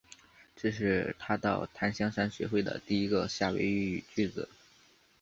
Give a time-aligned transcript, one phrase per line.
[0.55, 4.49] 这是他到檀香山学会的第一个夏威夷语句子。